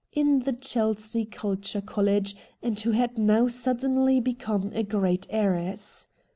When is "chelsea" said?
0.51-1.25